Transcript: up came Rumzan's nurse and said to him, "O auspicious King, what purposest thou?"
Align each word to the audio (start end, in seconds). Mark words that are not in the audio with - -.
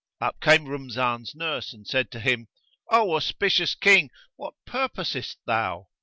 up 0.19 0.39
came 0.39 0.65
Rumzan's 0.65 1.35
nurse 1.35 1.73
and 1.73 1.85
said 1.85 2.09
to 2.09 2.19
him, 2.19 2.47
"O 2.89 3.13
auspicious 3.13 3.75
King, 3.75 4.09
what 4.35 4.55
purposest 4.65 5.37
thou?" 5.45 5.89